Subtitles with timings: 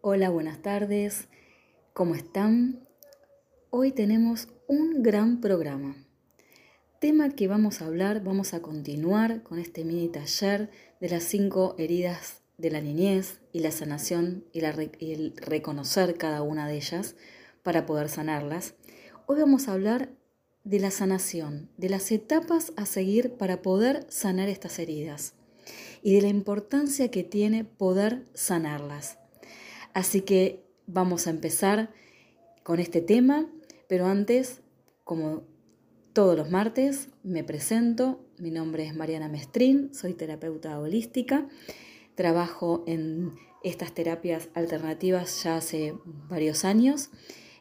[0.00, 1.26] Hola, buenas tardes.
[1.92, 2.86] ¿Cómo están?
[3.70, 5.96] Hoy tenemos un gran programa.
[7.00, 11.74] Tema que vamos a hablar, vamos a continuar con este mini taller de las cinco
[11.78, 17.16] heridas de la niñez y la sanación y, el reconocer cada una de ellas
[17.64, 18.74] para poder sanarlas.
[19.26, 20.10] Hoy vamos a hablar
[20.62, 25.34] de la sanación, de las etapas a seguir para poder sanar estas heridas
[26.04, 29.17] y de la importancia que tiene poder sanarlas.
[29.98, 31.90] Así que vamos a empezar
[32.62, 33.50] con este tema,
[33.88, 34.60] pero antes,
[35.02, 35.42] como
[36.12, 38.24] todos los martes, me presento.
[38.38, 41.48] Mi nombre es Mariana Mestrín, soy terapeuta holística.
[42.14, 43.32] Trabajo en
[43.64, 45.96] estas terapias alternativas ya hace
[46.28, 47.10] varios años,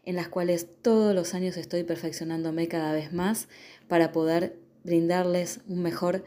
[0.06, 3.48] en las cuales todos los años estoy perfeccionándome cada vez más
[3.88, 6.24] para poder brindarles un mejor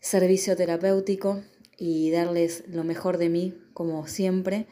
[0.00, 1.42] servicio terapéutico
[1.76, 4.66] y darles lo mejor de mí, como siempre,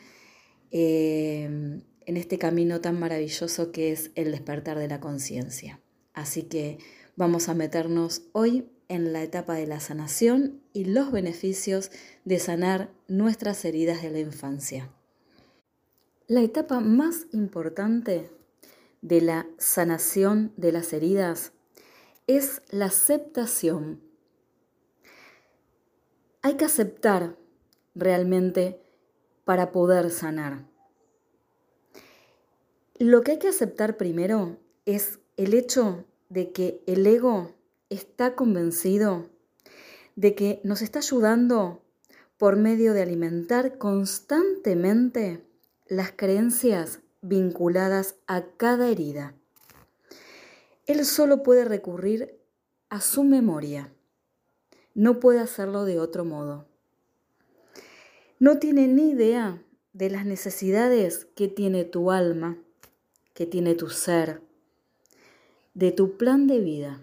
[0.74, 5.80] eh, en este camino tan maravilloso que es el despertar de la conciencia.
[6.12, 6.76] Así que
[7.16, 11.90] vamos a meternos hoy en la etapa de la sanación y los beneficios
[12.26, 14.90] de sanar nuestras heridas de la infancia.
[16.26, 18.30] La etapa más importante
[19.00, 21.52] de la sanación de las heridas
[22.26, 24.00] es la aceptación
[26.44, 27.38] hay que aceptar
[27.94, 28.78] realmente
[29.44, 30.66] para poder sanar.
[32.98, 37.54] Lo que hay que aceptar primero es el hecho de que el ego
[37.90, 39.28] está convencido
[40.16, 41.82] de que nos está ayudando
[42.38, 45.44] por medio de alimentar constantemente
[45.86, 49.34] las creencias vinculadas a cada herida.
[50.86, 52.38] Él solo puede recurrir
[52.90, 53.94] a su memoria
[54.94, 56.66] no puede hacerlo de otro modo.
[58.44, 59.62] No tiene ni idea
[59.94, 62.58] de las necesidades que tiene tu alma,
[63.32, 64.42] que tiene tu ser,
[65.72, 67.00] de tu plan de vida.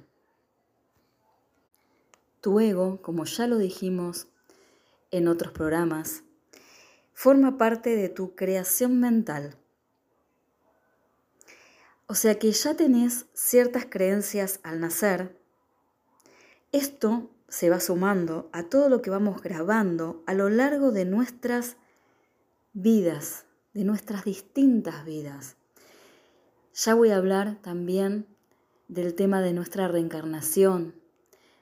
[2.42, 4.28] Tu ego, como ya lo dijimos
[5.10, 6.22] en otros programas,
[7.12, 9.58] forma parte de tu creación mental.
[12.06, 15.36] O sea que ya tenés ciertas creencias al nacer.
[16.72, 21.76] Esto se va sumando a todo lo que vamos grabando a lo largo de nuestras
[22.72, 25.58] vidas, de nuestras distintas vidas.
[26.74, 28.26] Ya voy a hablar también
[28.88, 30.96] del tema de nuestra reencarnación,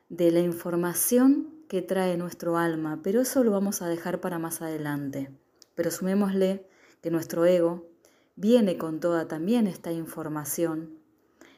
[0.10, 4.62] de la información que trae nuestro alma, pero eso lo vamos a dejar para más
[4.62, 5.32] adelante.
[5.74, 6.68] Pero sumémosle
[7.02, 7.88] que nuestro ego
[8.36, 11.00] viene con toda también esta información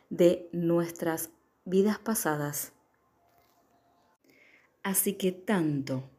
[0.09, 1.31] de nuestras
[1.65, 2.71] vidas pasadas.
[4.83, 6.09] Así que tanto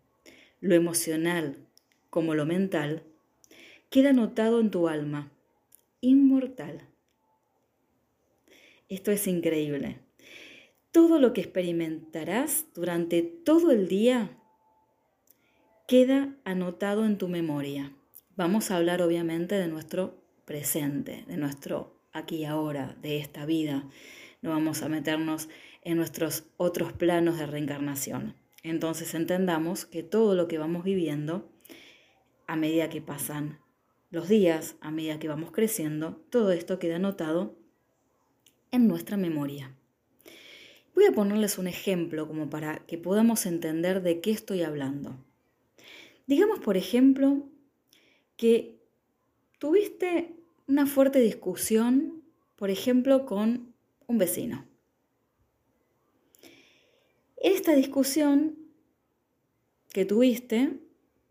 [0.61, 1.56] lo emocional
[2.11, 3.03] como lo mental
[3.91, 5.33] queda anotado en tu alma,
[6.00, 6.87] inmortal.
[8.89, 9.99] Esto es increíble.
[10.93, 14.39] Todo lo que experimentarás durante todo el día
[15.89, 17.93] queda anotado en tu memoria.
[18.37, 23.89] Vamos a hablar obviamente de nuestro presente, de nuestro aquí y ahora, de esta vida.
[24.43, 25.49] No vamos a meternos
[25.83, 28.41] en nuestros otros planos de reencarnación.
[28.62, 31.50] Entonces entendamos que todo lo que vamos viviendo,
[32.47, 33.59] a medida que pasan
[34.11, 37.56] los días, a medida que vamos creciendo, todo esto queda anotado
[38.71, 39.75] en nuestra memoria.
[40.95, 45.17] Voy a ponerles un ejemplo como para que podamos entender de qué estoy hablando.
[46.27, 47.49] Digamos, por ejemplo,
[48.37, 48.79] que
[49.59, 50.37] tuviste
[50.67, 52.23] una fuerte discusión,
[52.56, 53.75] por ejemplo, con
[54.06, 54.67] un vecino.
[57.42, 58.56] Esta discusión
[59.92, 60.78] que tuviste,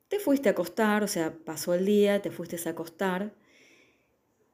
[0.09, 3.33] te fuiste a acostar, o sea, pasó el día, te fuiste a acostar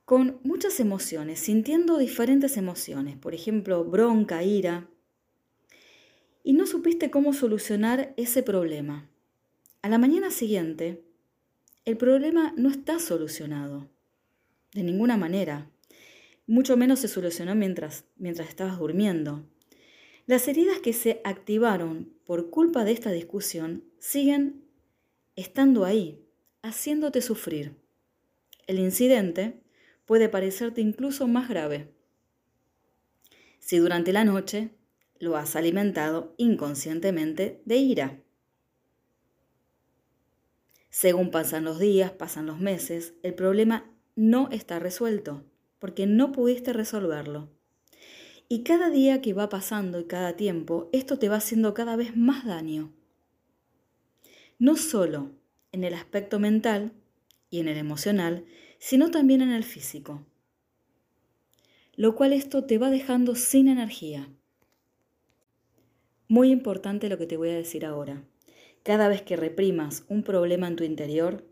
[0.06, 4.88] con muchas emociones, sintiendo diferentes emociones, por ejemplo, bronca, ira,
[6.44, 9.10] y no supiste cómo solucionar ese problema.
[9.82, 11.02] A la mañana siguiente,
[11.86, 13.90] el problema no está solucionado,
[14.74, 15.72] de ninguna manera,
[16.46, 19.44] mucho menos se solucionó mientras, mientras estabas durmiendo.
[20.28, 24.64] Las heridas que se activaron por culpa de esta discusión siguen
[25.36, 26.24] estando ahí,
[26.62, 27.76] haciéndote sufrir.
[28.68, 29.64] El incidente
[30.06, 31.98] puede parecerte incluso más grave
[33.68, 34.70] si durante la noche
[35.20, 38.24] lo has alimentado inconscientemente de ira.
[40.90, 45.44] Según pasan los días, pasan los meses, el problema no está resuelto,
[45.80, 47.57] porque no pudiste resolverlo.
[48.50, 52.16] Y cada día que va pasando y cada tiempo, esto te va haciendo cada vez
[52.16, 52.94] más daño.
[54.60, 55.32] No solo
[55.72, 56.94] en el aspecto mental,
[57.50, 58.46] y en el emocional,
[58.80, 60.26] sino también en el físico.
[61.96, 64.30] Lo cual esto te va dejando sin energía.
[66.28, 68.24] Muy importante lo que te voy a decir ahora.
[68.84, 71.48] Cada vez que reprimas un problema en tu interior,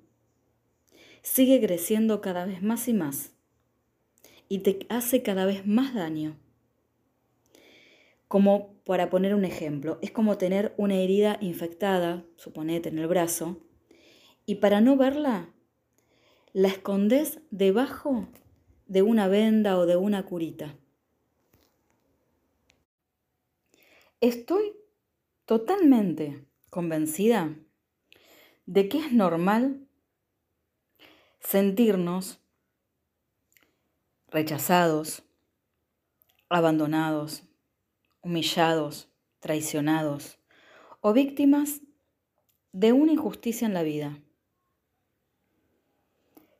[1.21, 3.31] sigue creciendo cada vez más y más
[4.47, 6.37] y te hace cada vez más daño.
[8.27, 13.61] Como para poner un ejemplo, es como tener una herida infectada, suponete en el brazo,
[14.45, 15.53] y para no verla,
[16.53, 18.27] la escondes debajo
[18.87, 20.75] de una venda o de una curita.
[24.21, 24.73] Estoy
[25.45, 27.55] totalmente convencida
[28.65, 29.87] de que es normal
[31.39, 32.39] sentirnos
[34.29, 35.23] rechazados,
[36.49, 37.43] abandonados,
[38.25, 39.07] humillados,
[39.39, 40.39] traicionados
[40.99, 41.81] o víctimas
[42.71, 44.19] de una injusticia en la vida.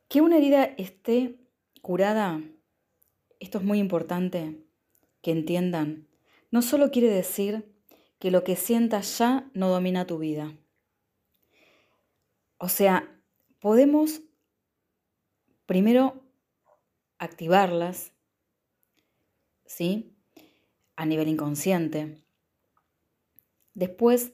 [0.08, 1.40] Que una herida esté
[1.82, 2.40] curada,
[3.40, 4.64] esto es muy importante
[5.22, 6.06] que entiendan,
[6.52, 7.74] no solo quiere decir
[8.20, 10.56] que lo que sientas ya no domina tu vida.
[12.58, 13.20] O sea,
[13.58, 14.22] podemos
[15.66, 16.22] primero
[17.18, 18.12] activarlas,
[19.64, 20.15] ¿sí?
[20.96, 22.22] A nivel inconsciente.
[23.74, 24.32] Después,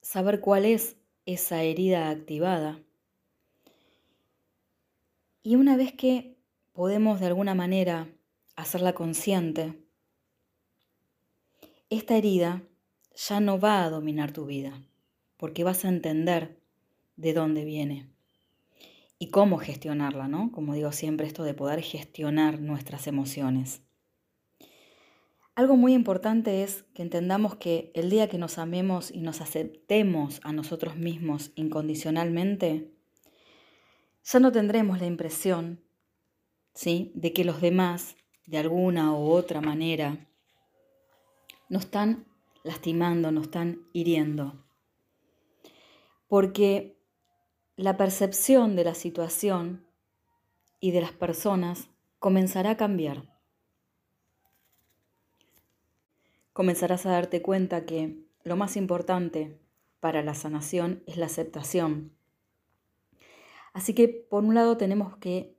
[0.00, 0.96] saber cuál es
[1.26, 2.80] esa herida activada.
[5.42, 6.36] Y una vez que
[6.72, 8.08] podemos de alguna manera
[8.56, 9.74] hacerla consciente,
[11.90, 12.62] esta herida
[13.14, 14.80] ya no va a dominar tu vida,
[15.36, 16.60] porque vas a entender
[17.16, 18.08] de dónde viene
[19.18, 20.52] y cómo gestionarla, ¿no?
[20.52, 23.82] Como digo siempre, esto de poder gestionar nuestras emociones.
[25.58, 30.38] Algo muy importante es que entendamos que el día que nos amemos y nos aceptemos
[30.44, 32.92] a nosotros mismos incondicionalmente,
[34.22, 35.82] ya no tendremos la impresión,
[36.74, 38.14] ¿sí?, de que los demás,
[38.46, 40.28] de alguna u otra manera,
[41.68, 42.28] nos están
[42.62, 44.64] lastimando, nos están hiriendo.
[46.28, 47.02] Porque
[47.74, 49.88] la percepción de la situación
[50.78, 51.90] y de las personas
[52.20, 53.37] comenzará a cambiar.
[56.58, 59.60] Comenzarás a darte cuenta que lo más importante
[60.00, 62.10] para la sanación es la aceptación.
[63.72, 65.56] Así que por un lado tenemos que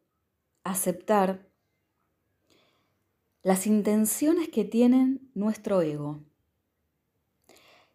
[0.66, 1.48] aceptar
[3.44, 6.20] las intenciones que tienen nuestro ego.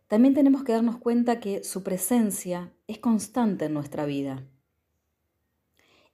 [0.08, 4.48] También tenemos que darnos cuenta que su presencia es constante en nuestra vida.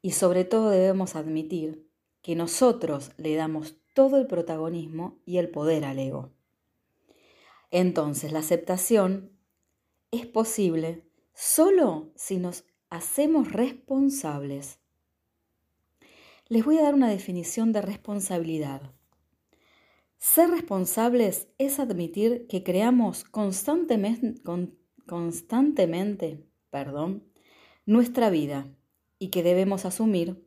[0.02, 1.88] Y sobre todo debemos admitir
[2.20, 6.32] que nosotros le damos todo el protagonismo y el poder al ego.
[7.70, 9.30] Entonces la aceptación
[10.10, 14.80] es posible solo si nos hacemos responsables.
[16.48, 18.82] Les voy a dar una definición de responsabilidad.
[20.18, 24.42] Ser responsables es admitir que creamos constantemente,
[25.06, 27.24] constantemente perdón,
[27.86, 28.66] nuestra vida
[29.18, 30.46] y que debemos asumir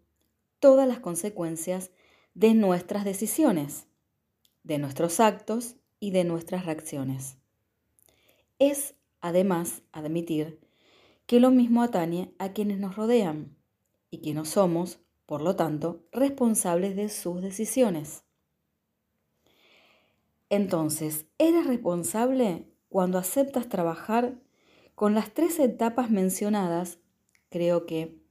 [0.60, 1.92] todas las consecuencias
[2.34, 3.88] de nuestras decisiones,
[4.64, 7.38] de nuestros actos y de nuestras reacciones.
[8.60, 10.60] Es, además, admitir
[11.26, 13.56] que lo mismo atañe a quienes nos rodean
[14.12, 18.26] y que no somos, por lo tanto, responsables de sus decisiones.
[20.50, 24.42] Entonces, eres responsable cuando aceptas trabajar
[24.96, 27.00] con las tres etapas mencionadas,
[27.48, 28.22] creo que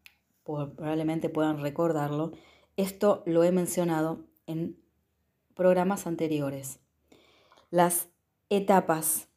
[0.45, 2.33] probablemente puedan recordarlo,
[2.77, 4.77] esto lo he mencionado en
[5.55, 6.82] programas anteriores.
[7.73, 8.11] Las
[8.51, 9.29] etapas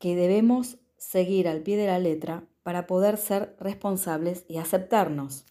[0.00, 5.46] que debemos seguir al pie de la letra para poder ser responsables y aceptarnos.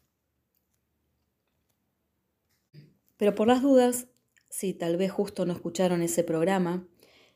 [3.15, 4.07] Pero por las dudas,
[4.49, 6.85] si tal vez justo no escucharon ese programa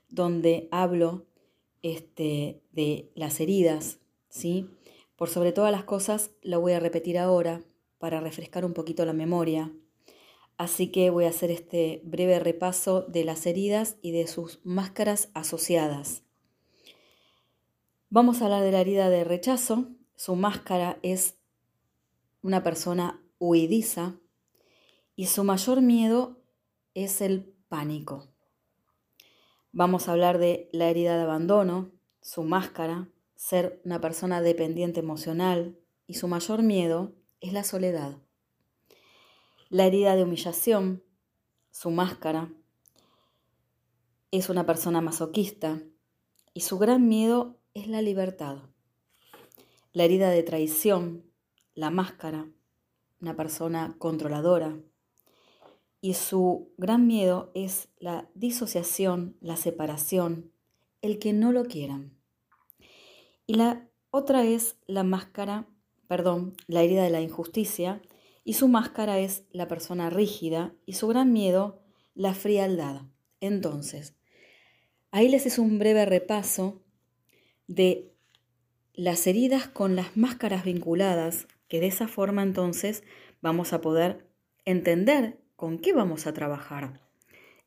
[0.10, 1.26] donde hablo
[1.82, 4.70] este, de las heridas, ¿sí?
[5.16, 7.64] Por sobre todas las cosas, lo voy a repetir ahora
[8.00, 9.72] para refrescar un poquito la memoria.
[10.58, 15.30] Así que voy a hacer este breve repaso de las heridas y de sus máscaras
[15.34, 16.24] asociadas.
[18.10, 19.88] Vamos a hablar de la herida de rechazo.
[20.16, 21.36] Su máscara es
[22.44, 24.20] una persona huidiza
[25.16, 26.40] y su mayor miedo
[26.94, 28.28] es el pánico.
[29.72, 31.92] Vamos a hablar de la herida de abandono,
[32.22, 38.23] su máscara, ser una persona dependiente emocional y su mayor miedo es la soledad.
[39.74, 41.04] La herida de humillación,
[41.72, 42.54] su máscara,
[44.30, 45.82] es una persona masoquista
[46.54, 48.58] y su gran miedo es la libertad.
[49.92, 51.24] La herida de traición,
[51.74, 52.48] la máscara,
[53.20, 54.78] una persona controladora,
[56.02, 60.52] y su gran miedo es la disociación, la separación,
[61.02, 62.16] el que no lo quieran.
[63.48, 65.68] Y la otra es la máscara,
[66.08, 68.04] perdón, la herida de la injusticia,
[68.44, 71.82] y su máscara es la persona rígida y su gran miedo,
[72.14, 73.04] la frialdad.
[73.40, 74.16] Entonces,
[75.12, 76.82] ahí les es un breve repaso
[77.68, 78.14] de
[78.94, 83.04] las heridas con las máscaras vinculadas, que de esa forma entonces
[83.42, 84.28] vamos a poder
[84.66, 87.02] entender con qué vamos a trabajar.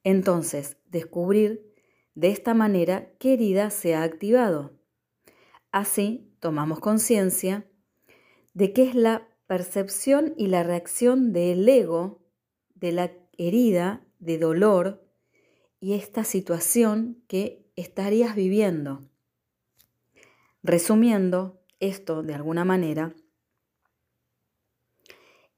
[0.04, 1.75] Entonces, descubrir
[2.14, 4.78] de esta manera qué herida se ha activado.
[5.73, 7.66] Así, tomamos conciencia
[8.54, 12.21] de qué es la percepción y la reacción del ego,
[12.75, 15.05] de la herida, de dolor
[15.81, 19.09] y esta situación que estarías viviendo.
[20.62, 23.15] Resumiendo esto de alguna manera,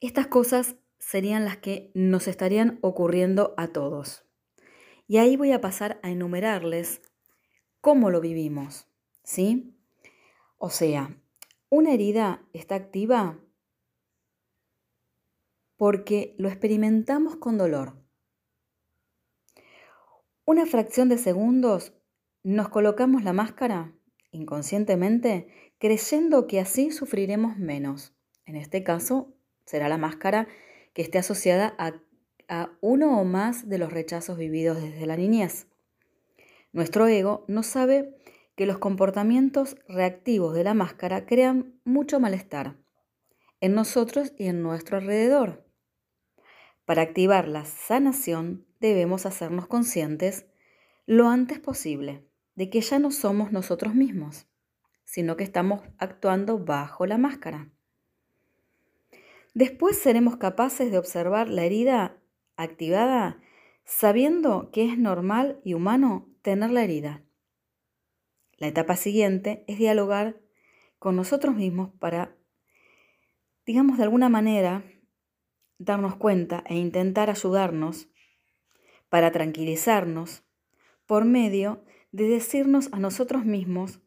[0.00, 4.24] estas cosas serían las que nos estarían ocurriendo a todos.
[5.06, 7.00] Y ahí voy a pasar a enumerarles
[7.80, 8.86] cómo lo vivimos,
[9.24, 9.74] ¿sí?
[10.58, 11.16] O sea,
[11.70, 13.38] una herida está activa
[15.78, 17.94] porque lo experimentamos con dolor.
[20.44, 21.94] Una fracción de segundos
[22.42, 23.94] nos colocamos la máscara
[24.30, 28.14] inconscientemente creyendo que así sufriremos menos.
[28.44, 30.48] En este caso será la máscara
[30.92, 32.00] que esté asociada a,
[32.80, 35.66] uno o más de los rechazos vividos desde la niñez.
[36.72, 38.16] Nuestro ego no sabe
[38.56, 42.78] que los comportamientos reactivos de la máscara crean mucho malestar
[43.60, 45.67] en nosotros y en nuestro alrededor.
[46.88, 50.46] Para activar la sanación debemos hacernos conscientes
[51.04, 54.46] lo antes posible de que ya no somos nosotros mismos,
[55.04, 57.70] sino que estamos actuando bajo la máscara.
[59.52, 62.16] Después seremos capaces de observar la herida
[62.56, 63.38] activada
[63.84, 67.22] sabiendo que es normal y humano tener la herida.
[68.56, 70.40] La etapa siguiente es dialogar
[70.98, 72.34] con nosotros mismos para,
[73.66, 74.82] digamos de alguna manera,
[75.78, 78.08] darnos cuenta e intentar ayudarnos
[79.08, 80.42] para tranquilizarnos
[81.06, 84.00] por medio de decirnos a nosotros mismos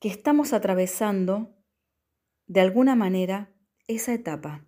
[0.00, 1.54] que estamos atravesando
[2.46, 3.50] de alguna manera
[3.86, 4.64] esa etapa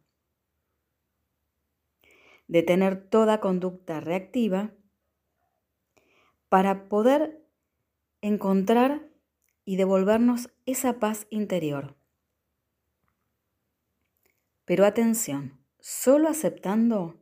[2.48, 4.72] de tener toda conducta reactiva
[6.48, 7.46] para poder
[8.22, 9.08] encontrar
[9.64, 11.96] y devolvernos esa paz interior.
[14.64, 17.20] Pero atención, solo aceptando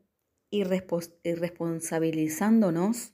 [0.51, 3.13] y, responsabilizándonos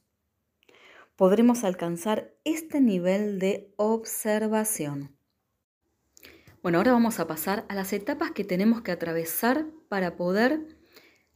[1.17, 5.15] podremos alcanzar este nivel de observación.
[6.63, 10.79] Bueno, ahora vamos a pasar a las etapas que tenemos que atravesar para poder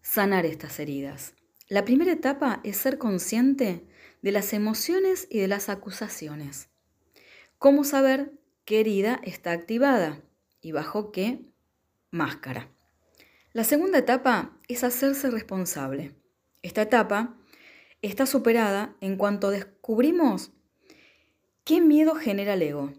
[0.00, 1.35] sanar estas heridas.
[1.69, 3.87] La primera etapa es ser consciente
[4.23, 6.71] de las emociones y de las acusaciones.
[7.59, 8.33] ¿Cómo saber
[8.65, 10.23] qué herida está activada
[10.61, 11.45] y bajo qué
[12.11, 12.73] máscara?
[13.55, 16.14] La segunda etapa es hacerse responsable.
[16.61, 17.35] Esta etapa
[18.02, 20.50] está superada en cuanto descubrimos
[21.64, 22.93] qué miedo genera el ego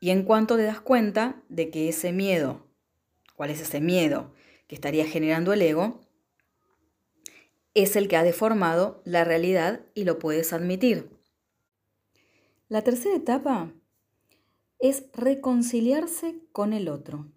[0.00, 2.66] y en cuanto te das cuenta de que ese miedo,
[3.36, 4.32] cuál es ese miedo
[4.68, 6.00] que estaría generando el ego,
[7.74, 11.10] es el que ha deformado la realidad y lo puedes admitir.
[12.68, 13.70] La tercera etapa
[14.78, 17.30] es reconciliarse con el otro.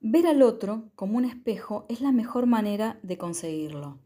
[0.00, 3.98] Ver al otro como un espejo es la mejor manera de conseguirlo.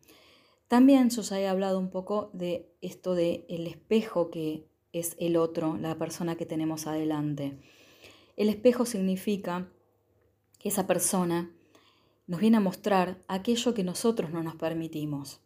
[0.66, 5.36] También yo ya he hablado un poco de esto de el espejo que es el
[5.36, 7.58] otro, la persona que tenemos adelante.
[8.38, 9.68] El espejo significa
[10.58, 11.50] que esa persona
[12.26, 15.40] nos viene a mostrar aquello que nosotros no nos permitimos.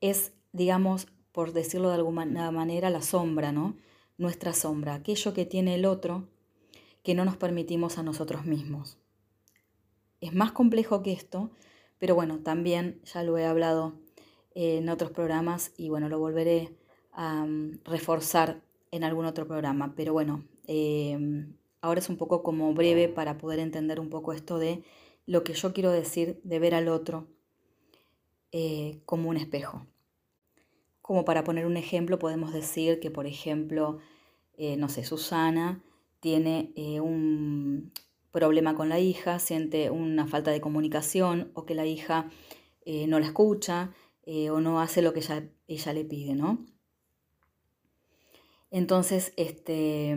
[0.00, 3.76] Es, digamos, por decirlo de alguna manera, la sombra, ¿no?
[4.18, 6.26] Nuestra sombra, aquello que tiene el otro
[7.04, 8.98] que no nos permitimos a nosotros mismos.
[10.22, 11.50] Es más complejo que esto,
[11.98, 13.92] pero bueno, también ya lo he hablado
[14.54, 16.70] en otros programas y bueno, lo volveré
[17.12, 18.62] a mm, reforzar
[18.92, 19.94] en algún otro programa.
[19.96, 21.18] Pero bueno, eh,
[21.80, 24.84] ahora es un poco como breve para poder entender un poco esto de
[25.26, 27.26] lo que yo quiero decir de ver al otro
[28.52, 29.86] eh, como un espejo.
[31.00, 33.98] Como para poner un ejemplo, podemos decir que, por ejemplo,
[34.56, 35.82] eh, no sé, Susana
[36.20, 37.90] tiene eh, un
[38.32, 42.30] problema con la hija, siente una falta de comunicación o que la hija
[42.84, 43.92] no la escucha
[44.26, 46.66] o no hace lo que ella, ella le pide, ¿no?
[48.72, 50.16] Entonces, este,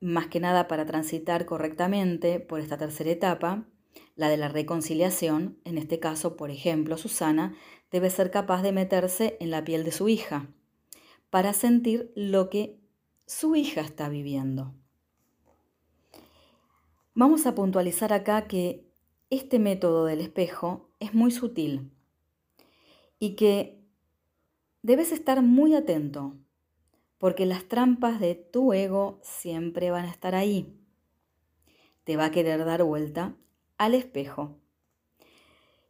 [0.00, 3.66] más que nada para transitar correctamente por esta tercera etapa,
[4.14, 7.56] la de la reconciliación, en este caso, por ejemplo, Susana
[7.90, 10.48] debe ser capaz de meterse en la piel de su hija
[11.28, 12.78] para sentir lo que
[13.26, 14.74] su hija está viviendo.
[17.14, 18.90] Vamos a puntualizar acá que
[19.28, 21.92] este método del espejo es muy sutil
[23.18, 23.84] y que
[24.80, 26.38] debes estar muy atento
[27.18, 30.74] porque las trampas de tu ego siempre van a estar ahí.
[32.04, 33.36] Te va a querer dar vuelta
[33.76, 34.56] al espejo.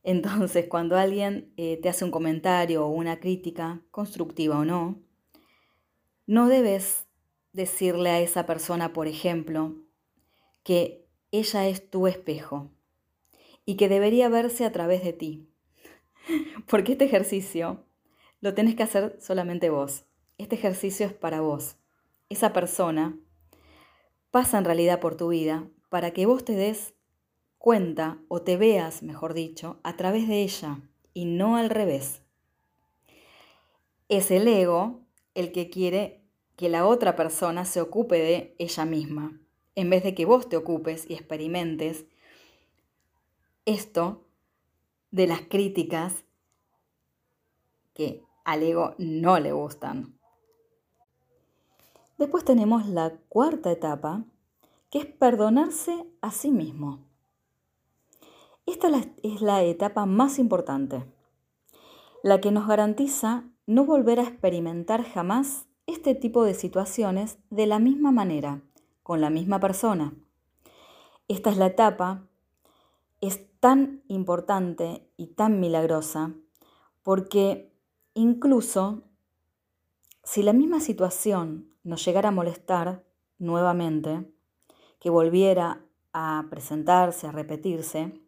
[0.02, 5.00] Entonces, cuando alguien eh, te hace un comentario o una crítica, constructiva o no,
[6.26, 7.06] no debes
[7.52, 9.76] decirle a esa persona, por ejemplo,
[10.64, 11.01] que
[11.32, 12.70] ella es tu espejo
[13.64, 15.48] y que debería verse a través de ti.
[16.68, 17.84] Porque este ejercicio
[18.40, 20.04] lo tenés que hacer solamente vos.
[20.38, 21.76] Este ejercicio es para vos.
[22.28, 23.18] Esa persona
[24.30, 26.94] pasa en realidad por tu vida para que vos te des
[27.58, 30.80] cuenta o te veas, mejor dicho, a través de ella
[31.14, 32.22] y no al revés.
[34.08, 36.24] Es el ego el que quiere
[36.56, 39.41] que la otra persona se ocupe de ella misma,
[39.74, 42.04] en vez de que vos te ocupes y experimentes
[43.64, 44.24] esto
[45.10, 46.24] de las críticas
[47.94, 50.18] que al ego no le gustan.
[52.18, 54.24] Después tenemos la cuarta etapa,
[54.90, 57.00] que es perdonarse a sí mismo.
[58.66, 58.88] Esta
[59.22, 61.04] es la etapa más importante,
[62.22, 67.78] la que nos garantiza no volver a experimentar jamás este tipo de situaciones de la
[67.78, 68.62] misma manera,
[69.02, 70.14] con la misma persona.
[71.28, 72.26] Esta es la etapa,
[73.20, 76.34] es tan importante y tan milagrosa,
[77.02, 77.72] porque
[78.14, 79.02] incluso
[80.24, 83.04] si la misma situación nos llegara a molestar
[83.38, 84.30] nuevamente,
[85.00, 88.20] que volviera a presentarse, a repetirse,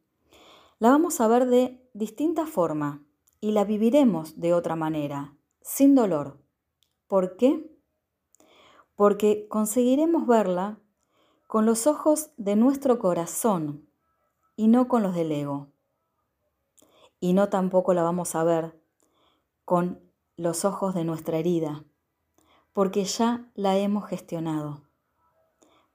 [0.81, 3.05] la vamos a ver de distinta forma
[3.41, 6.39] y la viviremos de otra manera, sin dolor.
[7.07, 7.74] ¿Por qué?
[8.97, 10.79] Porque conseguiremos verla
[11.47, 13.89] con los ojos de nuestro corazón
[14.57, 15.69] y no con los del ego.
[17.21, 18.81] Y no tampoco la vamos a ver
[19.65, 20.01] con
[20.37, 21.85] los ojos de nuestra herida,
[22.73, 24.83] porque ya la hemos gestionado,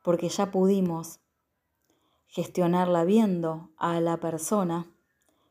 [0.02, 1.20] porque ya pudimos
[2.28, 4.88] gestionarla viendo a la persona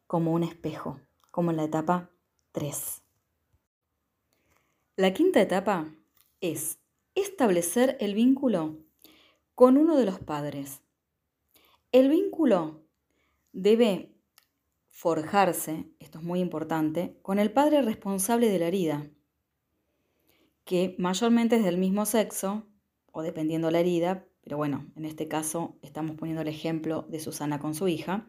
[0.06, 0.98] como un espejo,
[1.30, 2.10] como en la etapa
[2.52, 3.02] 3.
[4.96, 5.86] La quinta etapa
[6.40, 6.78] es
[7.20, 8.78] establecer el vínculo
[9.54, 10.82] con uno de los padres.
[11.92, 12.82] El vínculo
[13.52, 14.14] debe
[14.86, 19.10] forjarse, esto es muy importante, con el padre responsable de la herida,
[20.64, 22.66] que mayormente es del mismo sexo,
[23.12, 27.58] o dependiendo la herida, pero bueno, en este caso estamos poniendo el ejemplo de Susana
[27.58, 28.28] con su hija,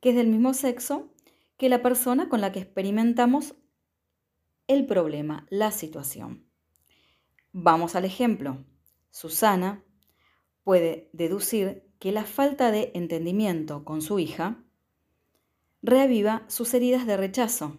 [0.00, 1.12] que es del mismo sexo
[1.56, 3.54] que la persona con la que experimentamos
[4.68, 6.45] el problema, la situación.
[7.58, 8.58] Vamos al ejemplo.
[9.10, 9.82] Susana
[10.62, 14.62] puede deducir que la falta de entendimiento con su hija
[15.80, 17.78] reaviva sus heridas de rechazo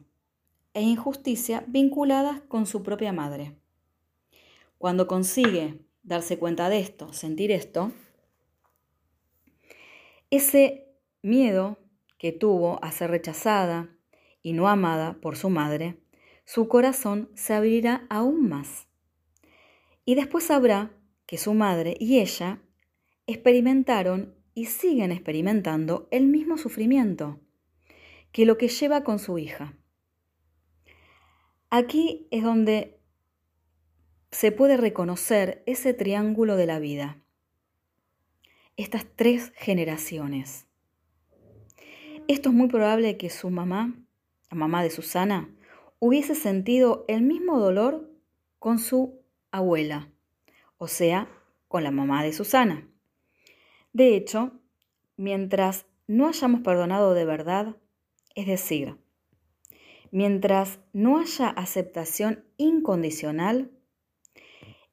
[0.74, 3.56] e injusticia vinculadas con su propia madre.
[4.80, 7.92] Cuando consigue darse cuenta de esto, sentir esto,
[10.32, 10.88] ese
[11.22, 11.78] miedo
[12.18, 13.96] que tuvo a ser rechazada
[14.42, 16.02] y no amada por su madre,
[16.46, 18.87] su corazón se abrirá aún más.
[20.08, 20.94] Y después sabrá
[21.26, 22.62] que su madre y ella
[23.26, 27.42] experimentaron y siguen experimentando el mismo sufrimiento
[28.32, 29.74] que lo que lleva con su hija.
[31.70, 33.02] Aquí es donde
[34.32, 37.22] se puede reconocer ese triángulo de la vida,
[38.78, 40.68] estas tres generaciones.
[42.30, 43.94] Esto es muy probable que su mamá,
[44.50, 45.54] la mamá de Susana,
[46.00, 48.10] hubiese sentido el mismo dolor
[48.58, 49.17] con su
[49.58, 50.12] abuela,
[50.78, 51.30] o sea,
[51.68, 52.88] con la mamá de Susana.
[53.94, 54.52] De hecho,
[55.16, 57.76] mientras no hayamos perdonado de verdad,
[58.36, 58.98] es decir,
[60.12, 63.72] mientras no haya aceptación incondicional,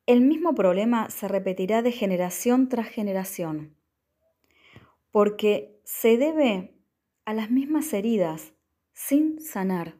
[0.06, 3.76] el mismo problema se repetirá de generación tras generación,
[5.10, 6.74] porque se debe
[7.24, 8.52] a las mismas heridas
[8.92, 9.96] sin sanar.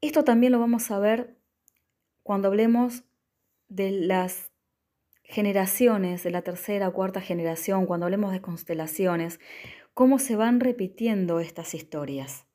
[0.00, 1.37] Esto también lo vamos a ver
[2.28, 3.04] cuando hablemos
[3.68, 4.52] de las
[5.22, 9.40] generaciones, de la tercera o cuarta generación, cuando hablemos de constelaciones,
[9.94, 12.46] cómo se van repitiendo estas historias.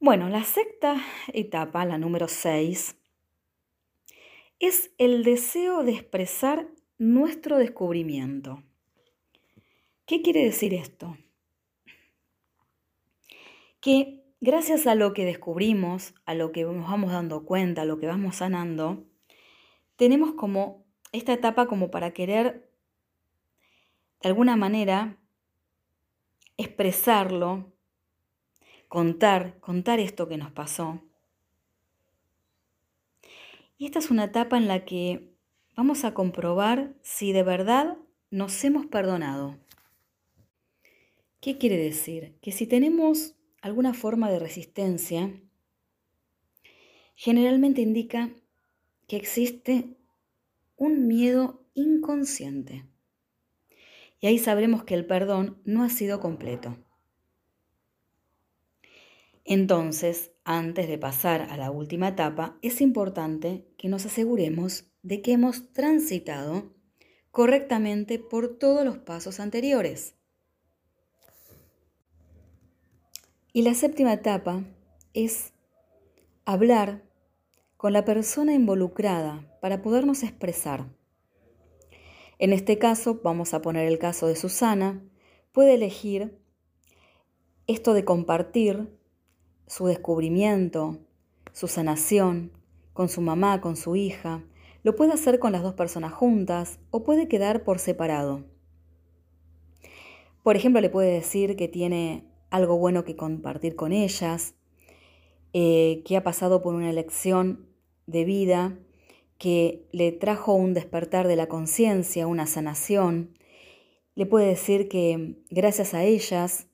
[0.00, 1.00] Bueno, la sexta
[1.32, 2.96] etapa, la número 6,
[4.58, 6.66] es el deseo de expresar
[6.98, 8.64] nuestro descubrimiento.
[10.04, 11.16] ¿Qué quiere decir esto?
[13.78, 17.98] Que gracias a lo que descubrimos, a lo que nos vamos dando cuenta, a lo
[17.98, 19.04] que vamos sanando,
[19.96, 22.70] tenemos como esta etapa como para querer
[24.22, 25.18] de alguna manera
[26.58, 27.72] expresarlo,
[28.86, 31.02] contar, contar esto que nos pasó.
[33.78, 35.34] Y esta es una etapa en la que
[35.74, 37.98] vamos a comprobar si de verdad
[38.30, 39.58] nos hemos perdonado.
[41.40, 42.38] ¿Qué quiere decir?
[42.40, 43.35] Que si tenemos
[43.66, 45.40] alguna forma de resistencia,
[47.14, 48.30] generalmente indica
[49.06, 49.96] que existe
[50.76, 52.86] un miedo inconsciente.
[54.20, 56.76] Y ahí sabremos que el perdón no ha sido completo.
[59.44, 65.32] Entonces, antes de pasar a la última etapa, es importante que nos aseguremos de que
[65.32, 66.72] hemos transitado
[67.30, 70.16] correctamente por todos los pasos anteriores.
[73.56, 74.64] Y la séptima etapa
[75.14, 75.54] es
[76.44, 77.02] hablar
[77.78, 80.84] con la persona involucrada para podernos expresar.
[82.38, 85.02] En este caso, vamos a poner el caso de Susana,
[85.52, 86.38] puede elegir
[87.66, 88.94] esto de compartir
[89.66, 90.98] su descubrimiento,
[91.54, 92.52] su sanación,
[92.92, 94.44] con su mamá, con su hija.
[94.82, 98.44] Lo puede hacer con las dos personas juntas o puede quedar por separado.
[100.42, 104.54] Por ejemplo, le puede decir que tiene algo bueno que compartir con ellas,
[105.52, 107.66] eh, que ha pasado por una elección
[108.06, 108.78] de vida
[109.38, 113.36] que le trajo un despertar de la conciencia, una sanación.
[114.14, 116.68] Le puede decir que gracias a ellas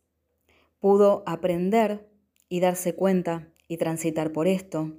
[0.78, 2.08] pudo aprender
[2.48, 4.92] y darse cuenta y transitar por esto.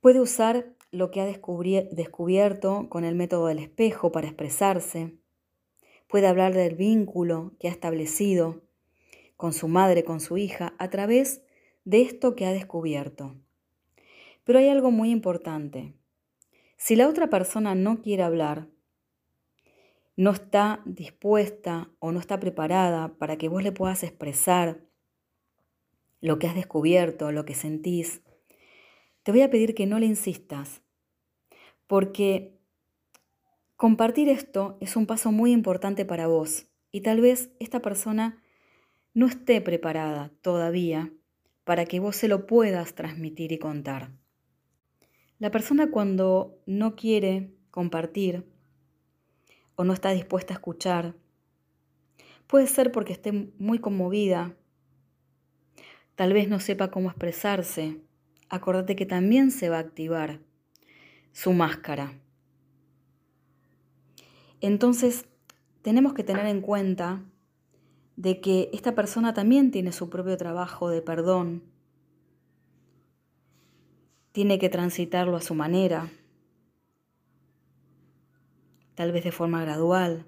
[0.00, 5.18] Puede usar lo que ha descubierto con el método del espejo para expresarse.
[6.06, 8.62] Puede hablar del vínculo que ha establecido
[9.36, 11.42] con su madre, con su hija, a través
[11.84, 13.34] de esto que ha descubierto.
[14.44, 15.94] Pero hay algo muy importante.
[16.76, 18.68] Si la otra persona no quiere hablar,
[20.16, 24.80] no está dispuesta o no está preparada para que vos le puedas expresar
[26.20, 28.22] lo que has descubierto, lo que sentís,
[29.22, 30.82] te voy a pedir que no le insistas,
[31.86, 32.55] porque
[33.76, 38.42] compartir esto es un paso muy importante para vos y tal vez esta persona
[39.14, 41.12] no esté preparada todavía
[41.64, 44.10] para que vos se lo puedas transmitir y contar.
[45.38, 48.44] La persona cuando no quiere compartir
[49.74, 51.14] o no está dispuesta a escuchar,
[52.46, 54.56] puede ser porque esté muy conmovida
[56.16, 58.00] Tal vez no sepa cómo expresarse.
[58.48, 60.40] Acordate que también se va a activar
[61.32, 62.18] su máscara.
[64.60, 65.26] Entonces,
[65.82, 67.22] tenemos que tener en cuenta
[68.16, 71.62] de que esta persona también tiene su propio trabajo de perdón.
[74.32, 76.10] Tiene que transitarlo a su manera,
[78.94, 80.26] tal vez de forma gradual.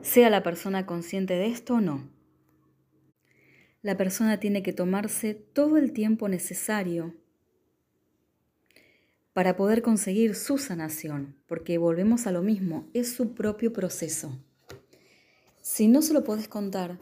[0.00, 2.12] Sea la persona consciente de esto o no
[3.82, 7.14] la persona tiene que tomarse todo el tiempo necesario
[9.32, 14.38] para poder conseguir su sanación, porque volvemos a lo mismo, es su propio proceso.
[15.60, 16.98] Si no se lo podés contar,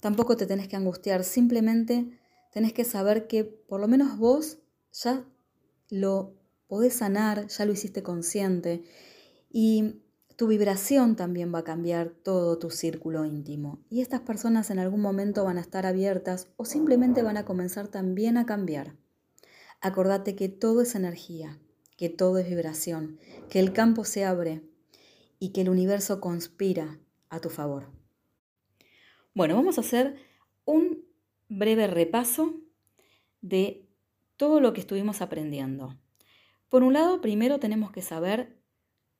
[0.00, 2.18] tampoco te tenés que angustiar, simplemente
[2.52, 4.58] tenés que saber que por lo menos vos
[4.92, 5.24] ya
[5.90, 6.34] lo
[6.66, 8.82] podés sanar, ya lo hiciste consciente
[9.50, 10.02] y
[10.36, 15.00] tu vibración también va a cambiar todo tu círculo íntimo y estas personas en algún
[15.00, 18.96] momento van a estar abiertas o simplemente van a comenzar también a cambiar.
[19.84, 21.60] Acordate que todo es energía,
[21.98, 23.20] que todo es vibración,
[23.50, 24.62] que el campo se abre
[25.38, 27.90] y que el universo conspira a tu favor.
[29.34, 30.16] Bueno, vamos a hacer
[30.64, 31.04] un
[31.50, 32.54] breve repaso
[33.42, 33.86] de
[34.38, 35.98] todo lo que estuvimos aprendiendo.
[36.70, 38.56] Por un lado, primero tenemos que saber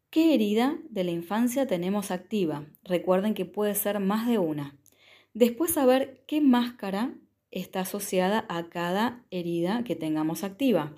[0.09, 2.65] ¿Qué herida de la infancia tenemos activa?
[2.85, 4.79] Recuerden que puede ser más de una.
[5.35, 7.19] Después saber qué máscara
[7.55, 10.93] está asociada a cada herida que tengamos activa.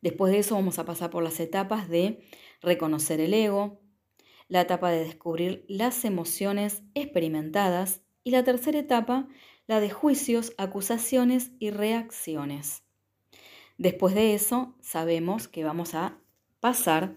[0.00, 2.22] Después de eso vamos a pasar por las etapas de
[2.62, 3.80] reconocer el ego,
[4.48, 9.28] la etapa de descubrir las emociones experimentadas y la tercera etapa,
[9.66, 12.84] la de juicios, acusaciones y reacciones.
[13.78, 16.18] Después de eso sabemos que vamos a
[16.60, 17.14] pasar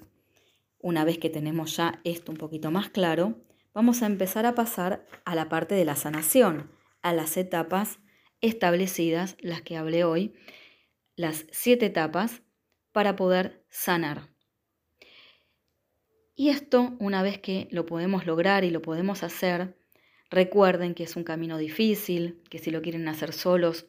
[0.79, 3.35] una vez que tenemos ya esto un poquito más claro,
[3.73, 6.69] vamos a empezar a pasar a la parte de la sanación,
[7.03, 7.99] a las etapas
[8.41, 10.33] establecidas, las que hablé hoy,
[11.15, 12.41] las siete etapas
[12.91, 14.29] para poder sanar.
[16.35, 19.77] Y esto, una vez que lo podemos lograr y lo podemos hacer,
[20.31, 23.87] recuerden que es un camino difícil, que si lo quieren hacer solos,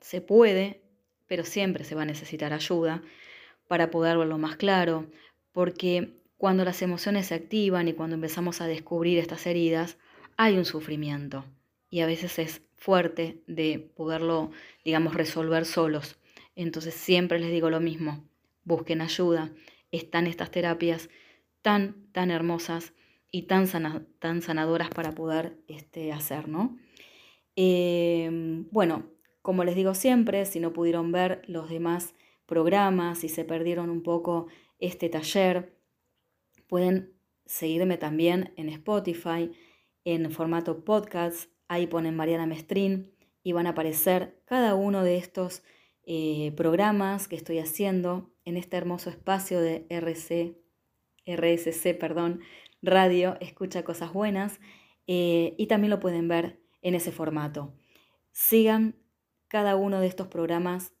[0.00, 0.82] se puede,
[1.26, 3.02] pero siempre se va a necesitar ayuda
[3.66, 5.10] para poder verlo más claro,
[5.52, 9.98] porque cuando las emociones se activan y cuando empezamos a descubrir estas heridas,
[10.36, 11.44] hay un sufrimiento
[11.90, 14.52] y a veces es fuerte de poderlo,
[14.84, 16.18] digamos, resolver solos.
[16.54, 18.24] Entonces siempre les digo lo mismo,
[18.64, 19.52] busquen ayuda,
[19.90, 21.10] están estas terapias
[21.62, 22.94] tan, tan hermosas
[23.30, 23.66] y tan,
[24.18, 26.78] tan sanadoras para poder este, hacer, ¿no?
[27.56, 29.10] Em, bueno,
[29.42, 32.14] como les digo siempre, si no pudieron ver los demás
[32.46, 34.46] programas, si se perdieron un poco
[34.78, 35.76] este taller,
[36.68, 37.14] pueden
[37.46, 39.52] seguirme también en Spotify,
[40.04, 43.12] en formato podcast, ahí ponen Mariana Mestrín
[43.44, 45.62] y van a aparecer cada uno de estos
[46.02, 50.58] eh, programas que estoy haciendo en este hermoso espacio de RC,
[51.26, 52.40] RSC, perdón,
[52.82, 54.58] radio, escucha cosas buenas,
[55.06, 57.72] eh, y también lo pueden ver en ese formato.
[58.32, 58.96] Sigan
[59.46, 60.92] cada uno de estos programas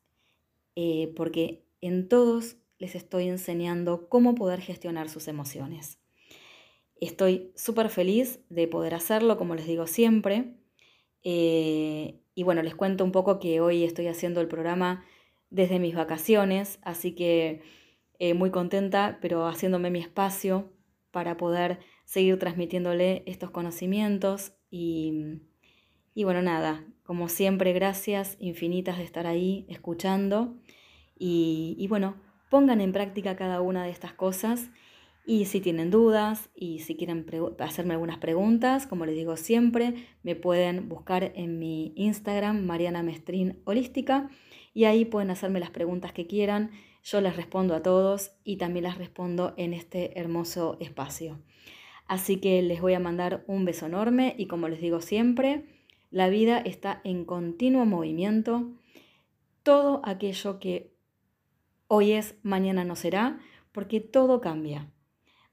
[0.76, 5.98] eh, porque en todos les estoy enseñando cómo poder gestionar sus emociones.
[7.00, 10.59] Estoy súper feliz de poder hacerlo, como les digo siempre.
[11.22, 15.04] Eh, y bueno, les cuento un poco que hoy estoy haciendo el programa
[15.50, 17.62] desde mis vacaciones, así que
[18.18, 20.72] eh, muy contenta, pero haciéndome mi espacio
[21.10, 24.52] para poder seguir transmitiéndole estos conocimientos.
[24.70, 25.40] Y,
[26.14, 30.56] y bueno, nada, como siempre, gracias infinitas de estar ahí escuchando.
[31.18, 32.16] Y, y bueno,
[32.50, 34.70] pongan en práctica cada una de estas cosas
[35.30, 37.24] y si tienen dudas y si quieren
[37.60, 43.62] hacerme algunas preguntas, como les digo siempre, me pueden buscar en mi Instagram, Mariana Mestrín
[43.64, 44.28] Holística,
[44.74, 46.72] y ahí pueden hacerme las preguntas que quieran.
[47.04, 51.38] Yo les respondo a todos y también las respondo en este hermoso espacio.
[52.08, 55.64] Así que les voy a mandar un beso enorme y como les digo siempre,
[56.10, 58.72] la vida está en continuo movimiento.
[59.62, 60.92] Todo aquello que
[61.86, 63.38] hoy es, mañana no será,
[63.70, 64.90] porque todo cambia.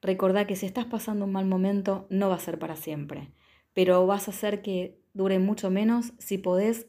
[0.08, 3.30] Recordá que si estás pasando un mal momento no va a ser para siempre,
[3.74, 6.88] pero vas a hacer que dure mucho menos si podés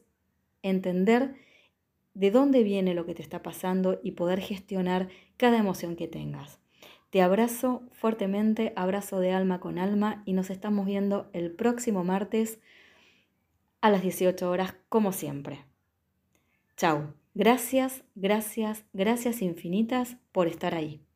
[0.62, 1.34] entender
[2.14, 6.60] de dónde viene lo que te está pasando y poder gestionar cada emoción que tengas.
[7.10, 12.60] Te abrazo fuertemente, abrazo de alma con alma y nos estamos viendo el próximo martes
[13.80, 15.64] a las 18 horas como siempre.
[16.76, 17.14] Chao.
[17.34, 21.07] Gracias, gracias, gracias infinitas por estar ahí.